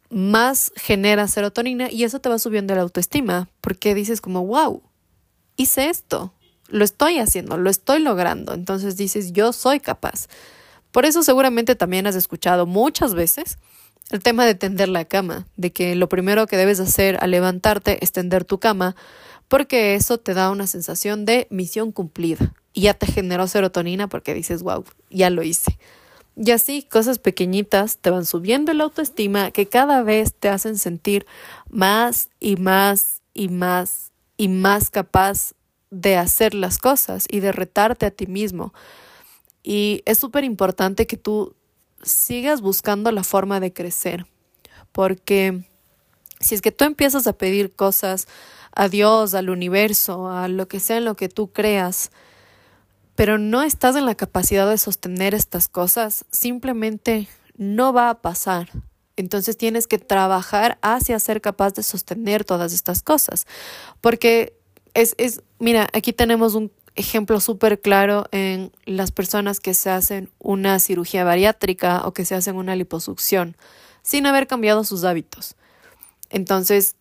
[0.08, 4.82] más genera serotonina y eso te va subiendo la autoestima, porque dices como, wow,
[5.56, 6.32] hice esto,
[6.70, 8.54] lo estoy haciendo, lo estoy logrando.
[8.54, 10.28] Entonces dices, yo soy capaz.
[10.90, 13.58] Por eso seguramente también has escuchado muchas veces
[14.10, 18.02] el tema de tender la cama, de que lo primero que debes hacer al levantarte
[18.02, 18.96] es tender tu cama,
[19.46, 24.34] porque eso te da una sensación de misión cumplida y ya te generó serotonina porque
[24.34, 25.78] dices, wow, ya lo hice.
[26.36, 31.26] Y así cosas pequeñitas te van subiendo la autoestima que cada vez te hacen sentir
[31.68, 35.52] más y más y más y más capaz
[35.90, 38.72] de hacer las cosas y de retarte a ti mismo.
[39.62, 41.54] Y es súper importante que tú
[42.02, 44.26] sigas buscando la forma de crecer,
[44.92, 45.64] porque
[46.40, 48.26] si es que tú empiezas a pedir cosas
[48.72, 52.10] a Dios, al universo, a lo que sea en lo que tú creas,
[53.14, 58.70] pero no estás en la capacidad de sostener estas cosas, simplemente no va a pasar.
[59.16, 63.46] Entonces tienes que trabajar hacia ser capaz de sostener todas estas cosas,
[64.00, 64.59] porque
[64.94, 70.30] es, es mira, aquí tenemos un ejemplo súper claro en las personas que se hacen
[70.38, 73.56] una cirugía bariátrica o que se hacen una liposucción
[74.02, 75.56] sin haber cambiado sus hábitos.
[76.30, 76.96] Entonces,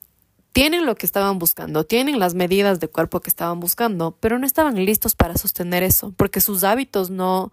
[0.51, 4.45] tienen lo que estaban buscando, tienen las medidas de cuerpo que estaban buscando, pero no
[4.45, 7.51] estaban listos para sostener eso, porque sus hábitos no,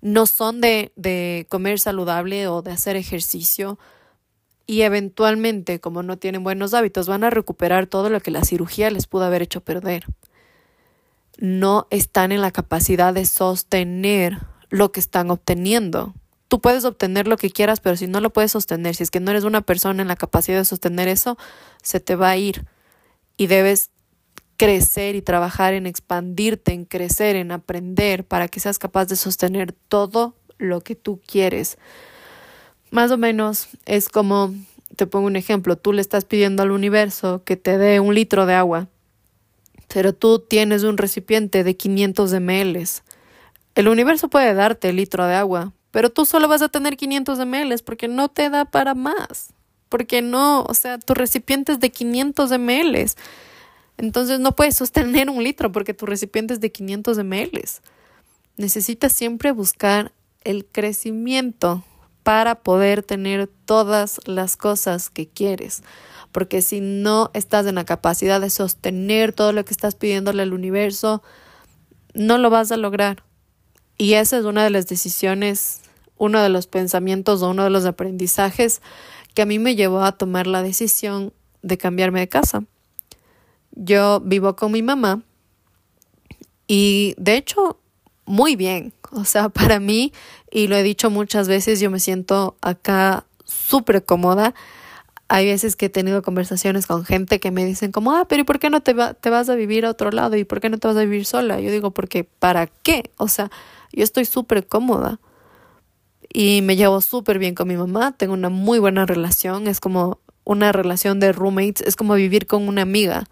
[0.00, 3.78] no son de, de comer saludable o de hacer ejercicio.
[4.66, 8.90] Y eventualmente, como no tienen buenos hábitos, van a recuperar todo lo que la cirugía
[8.90, 10.06] les pudo haber hecho perder
[11.38, 14.38] no están en la capacidad de sostener
[14.70, 16.14] lo que están obteniendo.
[16.48, 19.20] Tú puedes obtener lo que quieras, pero si no lo puedes sostener, si es que
[19.20, 21.36] no eres una persona en la capacidad de sostener eso,
[21.82, 22.64] se te va a ir.
[23.36, 23.90] Y debes
[24.56, 29.72] crecer y trabajar en expandirte, en crecer, en aprender, para que seas capaz de sostener
[29.72, 31.78] todo lo que tú quieres.
[32.90, 34.54] Más o menos es como,
[34.96, 38.46] te pongo un ejemplo, tú le estás pidiendo al universo que te dé un litro
[38.46, 38.88] de agua
[39.96, 42.84] pero tú tienes un recipiente de 500 ml.
[43.74, 47.38] El universo puede darte el litro de agua, pero tú solo vas a tener 500
[47.38, 49.54] ml porque no te da para más.
[49.88, 53.06] Porque no, o sea, tu recipiente es de 500 ml.
[53.98, 57.62] Entonces no puedes sostener un litro porque tu recipiente es de 500 ml.
[58.56, 60.12] Necesitas siempre buscar
[60.44, 61.84] el crecimiento
[62.26, 65.84] para poder tener todas las cosas que quieres.
[66.32, 70.52] Porque si no estás en la capacidad de sostener todo lo que estás pidiéndole al
[70.52, 71.22] universo,
[72.14, 73.22] no lo vas a lograr.
[73.96, 75.82] Y esa es una de las decisiones,
[76.16, 78.82] uno de los pensamientos o uno de los aprendizajes
[79.34, 82.64] que a mí me llevó a tomar la decisión de cambiarme de casa.
[83.70, 85.22] Yo vivo con mi mamá
[86.66, 87.78] y de hecho
[88.26, 88.92] muy bien.
[89.12, 90.12] O sea, para mí,
[90.56, 94.54] y lo he dicho muchas veces, yo me siento acá súper cómoda.
[95.28, 98.44] Hay veces que he tenido conversaciones con gente que me dicen como, ah, pero ¿y
[98.44, 100.34] por qué no te, te vas a vivir a otro lado?
[100.34, 101.60] ¿Y por qué no te vas a vivir sola?
[101.60, 103.10] Yo digo, porque ¿para qué?
[103.18, 103.50] O sea,
[103.92, 105.20] yo estoy súper cómoda
[106.32, 110.20] y me llevo súper bien con mi mamá, tengo una muy buena relación, es como
[110.44, 113.28] una relación de roommates, es como vivir con una amiga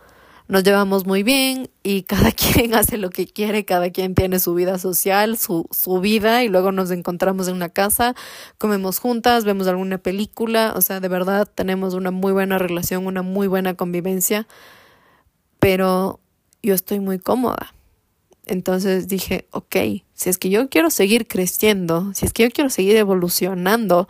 [0.47, 4.55] nos llevamos muy bien y cada quien hace lo que quiere, cada quien tiene su
[4.55, 8.15] vida social, su, su vida y luego nos encontramos en una casa,
[8.59, 13.23] comemos juntas, vemos alguna película, o sea, de verdad tenemos una muy buena relación, una
[13.23, 14.47] muy buena convivencia,
[15.59, 16.21] pero
[16.63, 17.75] yo estoy muy cómoda.
[18.47, 19.77] Entonces dije, ok,
[20.13, 24.07] si es que yo quiero seguir creciendo, si es que yo quiero seguir evolucionando,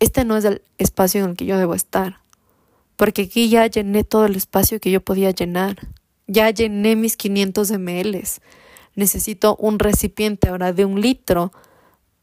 [0.00, 2.20] este no es el espacio en el que yo debo estar
[2.98, 5.76] porque aquí ya llené todo el espacio que yo podía llenar.
[6.26, 8.22] Ya llené mis 500 ml.
[8.96, 11.52] Necesito un recipiente ahora de un litro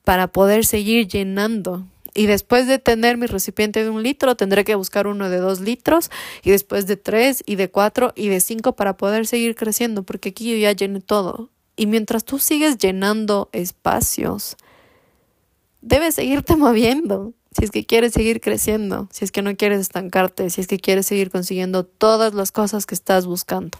[0.04, 1.88] para poder seguir llenando.
[2.14, 5.62] Y después de tener mi recipiente de un litro, tendré que buscar uno de dos
[5.62, 6.12] litros
[6.44, 10.30] y después de tres y de cuatro y de cinco para poder seguir creciendo, porque
[10.30, 11.52] aquí yo ya llené todo.
[11.78, 14.58] Y mientras tú sigues llenando espacios,
[15.82, 20.50] debes seguirte moviendo si es que quieres seguir creciendo, si es que no quieres estancarte,
[20.50, 23.78] si es que quieres seguir consiguiendo todas las cosas que estás buscando.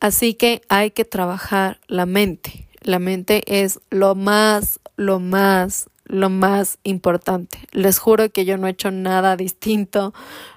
[0.00, 2.66] Así que hay que trabajar la mente.
[2.80, 7.58] La mente es lo más, lo más, lo más importante.
[7.70, 10.12] Les juro que yo no he hecho nada distinto,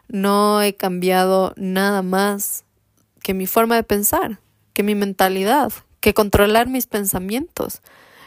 [0.07, 2.63] no he cambiado nada más
[3.21, 4.39] que mi forma de pensar,
[4.73, 7.81] que mi mentalidad, que controlar mis pensamientos.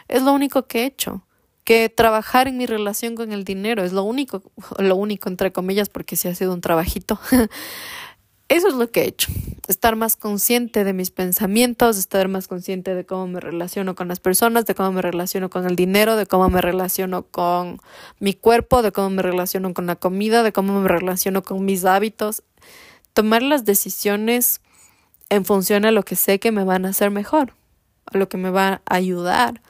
[0.07, 1.25] Es lo único que he hecho
[1.65, 4.43] que trabajar en mi relación con el dinero es lo único,
[4.79, 7.19] lo único entre comillas, porque sí ha sido un trabajito.
[8.51, 9.33] Eso es lo que he hecho,
[9.69, 14.21] estar más consciente de mis pensamientos, estar más consciente de cómo me relaciono con las
[14.21, 17.81] personas, de cómo me relaciono con el dinero, de cómo me relaciono con
[18.21, 21.87] mi cuerpo, de cómo me relaciono con la comida, de cómo me relaciono con mis
[21.87, 22.43] hábitos.
[23.15, 24.61] Tomar las decisiones
[25.31, 27.55] en función a lo que sé que me van a hacer mejor,
[28.05, 29.63] a lo que me va a ayudar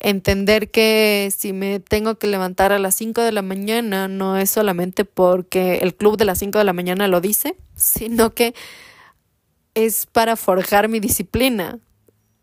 [0.00, 4.50] entender que si me tengo que levantar a las 5 de la mañana no es
[4.50, 8.54] solamente porque el club de las 5 de la mañana lo dice, sino que
[9.74, 11.78] es para forjar mi disciplina.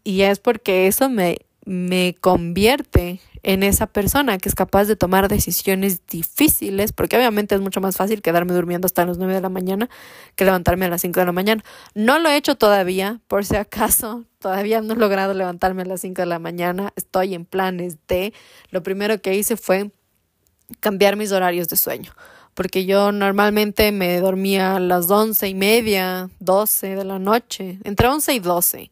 [0.03, 5.29] Y es porque eso me, me convierte en esa persona que es capaz de tomar
[5.29, 9.47] decisiones difíciles, porque obviamente es mucho más fácil quedarme durmiendo hasta las 9 de la
[9.47, 9.89] mañana
[10.35, 11.63] que levantarme a las 5 de la mañana.
[11.95, 16.01] No lo he hecho todavía, por si acaso, todavía no he logrado levantarme a las
[16.01, 18.33] 5 de la mañana, estoy en planes de,
[18.69, 19.91] lo primero que hice fue
[20.81, 22.11] cambiar mis horarios de sueño,
[22.53, 28.09] porque yo normalmente me dormía a las once y media, 12 de la noche, entre
[28.09, 28.91] 11 y 12.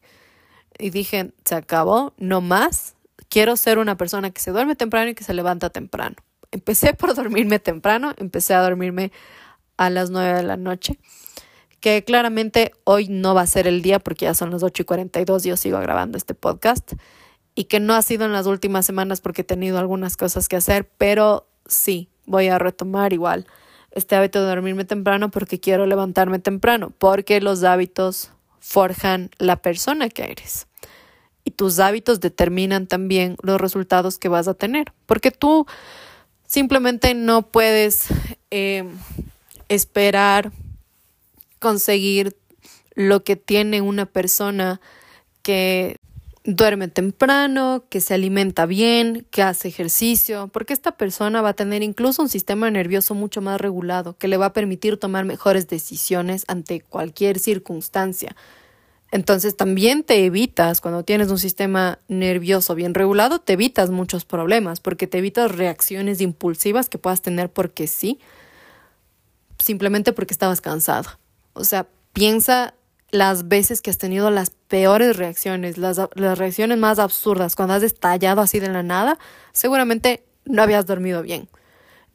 [0.78, 2.95] Y dije, se acabó, no más,
[3.36, 6.16] quiero ser una persona que se duerme temprano y que se levanta temprano.
[6.52, 9.12] Empecé por dormirme temprano, empecé a dormirme
[9.76, 10.98] a las 9 de la noche,
[11.80, 14.84] que claramente hoy no va a ser el día porque ya son las 8 y
[14.86, 16.94] 42 y yo sigo grabando este podcast
[17.54, 20.56] y que no ha sido en las últimas semanas porque he tenido algunas cosas que
[20.56, 23.46] hacer, pero sí, voy a retomar igual
[23.90, 30.08] este hábito de dormirme temprano porque quiero levantarme temprano, porque los hábitos forjan la persona
[30.08, 30.68] que eres
[31.46, 35.64] y tus hábitos determinan también los resultados que vas a tener, porque tú
[36.46, 38.08] simplemente no puedes
[38.50, 38.84] eh,
[39.68, 40.50] esperar
[41.60, 42.36] conseguir
[42.94, 44.80] lo que tiene una persona
[45.42, 45.98] que
[46.42, 51.84] duerme temprano, que se alimenta bien, que hace ejercicio, porque esta persona va a tener
[51.84, 56.44] incluso un sistema nervioso mucho más regulado, que le va a permitir tomar mejores decisiones
[56.48, 58.34] ante cualquier circunstancia.
[59.16, 64.78] Entonces también te evitas, cuando tienes un sistema nervioso bien regulado, te evitas muchos problemas,
[64.80, 68.20] porque te evitas reacciones impulsivas que puedas tener porque sí,
[69.58, 71.08] simplemente porque estabas cansado.
[71.54, 72.74] O sea, piensa
[73.10, 77.82] las veces que has tenido las peores reacciones, las, las reacciones más absurdas, cuando has
[77.82, 79.18] estallado así de la nada,
[79.52, 81.48] seguramente no habías dormido bien.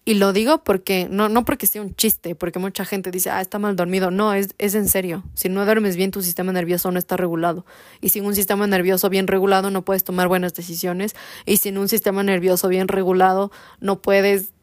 [0.03, 3.39] Y lo digo porque, no, no porque sea un chiste, porque mucha gente dice, ah,
[3.39, 4.09] está mal dormido.
[4.09, 5.23] No, es, es en serio.
[5.35, 7.65] Si no duermes bien, tu sistema nervioso no está regulado.
[8.01, 11.15] Y sin un sistema nervioso bien regulado, no puedes tomar buenas decisiones.
[11.45, 14.53] Y sin un sistema nervioso bien regulado, no puedes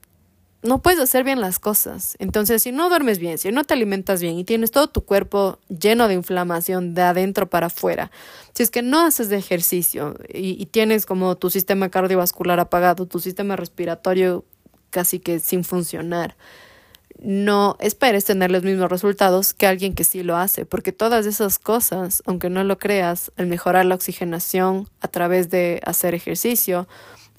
[0.60, 2.16] no puedes hacer bien las cosas.
[2.18, 5.60] Entonces, si no duermes bien, si no te alimentas bien y tienes todo tu cuerpo
[5.68, 8.10] lleno de inflamación de adentro para afuera,
[8.54, 13.06] si es que no haces de ejercicio y, y tienes como tu sistema cardiovascular apagado,
[13.06, 14.44] tu sistema respiratorio
[14.90, 16.36] casi que sin funcionar,
[17.20, 21.58] no esperes tener los mismos resultados que alguien que sí lo hace, porque todas esas
[21.58, 26.86] cosas, aunque no lo creas, el mejorar la oxigenación a través de hacer ejercicio,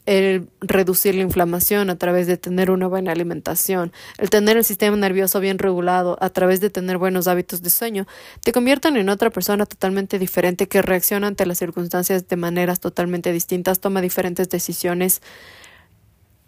[0.05, 4.97] el reducir la inflamación a través de tener una buena alimentación, el tener el sistema
[4.97, 8.07] nervioso bien regulado a través de tener buenos hábitos de sueño,
[8.43, 13.31] te convierten en otra persona totalmente diferente que reacciona ante las circunstancias de maneras totalmente
[13.31, 15.21] distintas, toma diferentes decisiones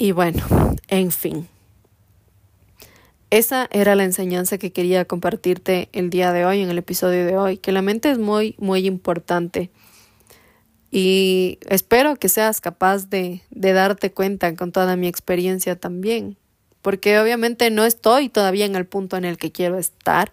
[0.01, 0.43] y bueno,
[0.87, 1.47] en fin.
[3.29, 7.37] Esa era la enseñanza que quería compartirte el día de hoy, en el episodio de
[7.37, 9.69] hoy, que la mente es muy, muy importante
[10.89, 16.35] y espero que seas capaz de, de darte cuenta con toda mi experiencia también
[16.81, 20.31] porque obviamente no estoy todavía en el punto en el que quiero estar,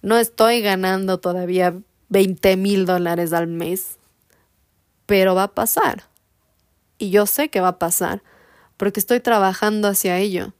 [0.00, 1.74] no estoy ganando todavía
[2.08, 3.98] 20 mil dólares al mes,
[5.04, 6.04] pero va a pasar.
[6.96, 8.22] Y yo sé que va a pasar,
[8.80, 10.54] porque estoy trabajando hacia ello,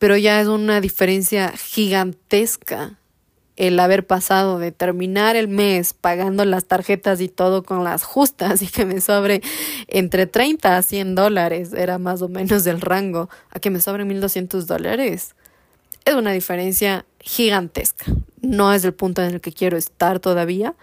[0.00, 2.98] pero ya es una diferencia gigantesca
[3.54, 8.60] el haber pasado de terminar el mes pagando las tarjetas y todo con las justas
[8.60, 9.40] y que me sobre
[9.86, 14.04] entre 30 a 100 dólares, era más o menos el rango, a que me sobre
[14.04, 15.36] 1200 dólares.
[16.04, 18.06] Es una diferencia gigantesca.
[18.40, 20.74] No es el punto en el que quiero estar todavía,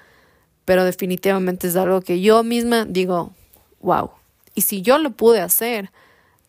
[0.64, 3.34] pero definitivamente es algo que yo misma digo,
[3.82, 4.12] wow.
[4.56, 5.92] Y si yo lo pude hacer,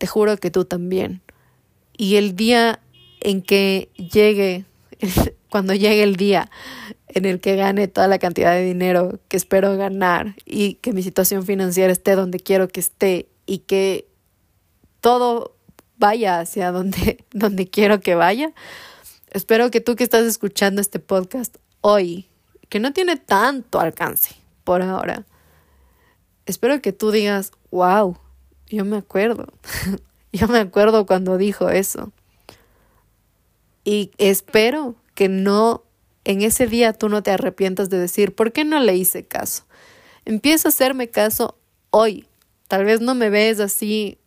[0.03, 1.23] te juro que tú también.
[1.97, 2.81] Y el día
[3.21, 4.65] en que llegue
[5.49, 6.51] cuando llegue el día
[7.07, 11.05] en el que gane toda la cantidad de dinero que espero ganar y que mi
[11.05, 14.09] situación financiera esté donde quiero que esté y que
[15.01, 15.55] todo
[15.99, 18.53] vaya hacia donde, donde quiero que vaya.
[19.31, 22.27] Espero que tú que estás escuchando este podcast hoy,
[22.69, 24.35] que no tiene tanto alcance
[24.65, 25.27] por ahora,
[26.45, 28.17] espero que tú digas, wow,
[28.73, 29.47] yo me acuerdo,
[30.33, 32.13] yo me acuerdo cuando dijo eso.
[33.85, 35.83] Y espero que no,
[36.25, 39.65] en ese día tú no te arrepientas de decir, ¿por qué no le hice caso?
[40.25, 41.59] Empieza a hacerme caso
[41.91, 42.27] hoy.
[42.69, 44.19] Tal vez no me ves así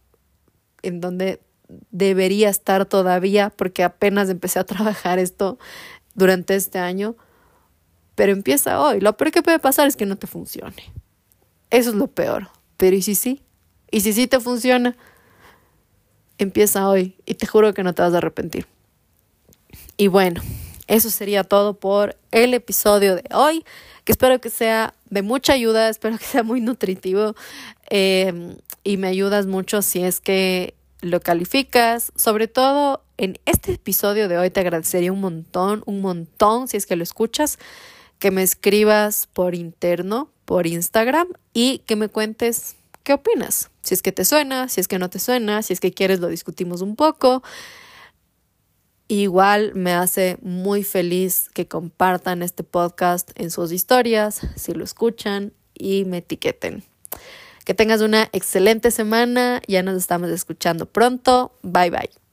[0.84, 1.42] en donde
[1.90, 5.58] debería estar todavía porque apenas empecé a trabajar esto
[6.14, 7.16] durante este año,
[8.14, 9.00] pero empieza hoy.
[9.00, 10.94] Lo peor que puede pasar es que no te funcione.
[11.70, 12.50] Eso es lo peor.
[12.78, 13.42] Pero ¿y si sí?
[13.96, 14.94] ¿Y si sí te funciona?
[16.38, 18.68] Empieza hoy y te juro que no te vas a arrepentir.
[19.96, 20.42] Y bueno,
[20.88, 23.64] eso sería todo por el episodio de hoy,
[24.04, 27.36] que espero que sea de mucha ayuda, espero que sea muy nutritivo
[27.90, 32.12] em, y me ayudas mucho si es que lo calificas.
[32.18, 36.86] Sobre todo en este episodio de hoy te agradecería un montón, un montón si es
[36.86, 37.60] que lo escuchas,
[38.20, 42.76] que me escribas por interno, por Instagram y que me cuentes
[43.06, 43.70] qué opinas.
[43.82, 46.20] Si es que te suena, si es que no te suena, si es que quieres
[46.20, 47.42] lo discutimos un poco.
[49.08, 55.54] Igual me hace muy feliz que compartan este podcast en sus historias, si lo escuchan
[55.76, 56.84] y me etiqueten.
[57.64, 61.54] Que tengas una excelente semana, ya nos estamos escuchando pronto.
[61.62, 62.25] Bye bye.